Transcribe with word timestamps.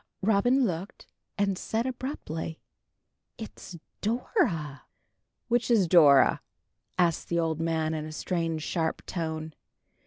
Robin 0.23 0.65
looked, 0.65 1.05
and 1.37 1.59
said 1.59 1.85
abruptly, 1.85 2.59
"It's 3.37 3.77
Dora." 4.01 4.81
"Which 5.47 5.69
is 5.69 5.87
Dora?" 5.87 6.41
asked 6.97 7.29
the 7.29 7.37
old 7.39 7.59
man 7.61 7.93
in 7.93 8.05
a 8.05 8.11
strange, 8.11 8.63
sharp 8.63 9.05
tone. 9.05 9.53